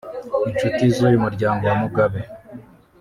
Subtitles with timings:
[0.49, 2.19] Inshuti z’uyu muryango wa Mugabe